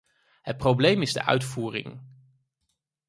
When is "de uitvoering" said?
1.13-2.01